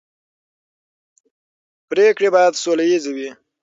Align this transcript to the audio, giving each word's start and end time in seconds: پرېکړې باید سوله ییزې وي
پرېکړې 1.89 2.29
باید 2.35 2.53
سوله 2.63 2.83
ییزې 2.91 3.11
وي 3.17 3.29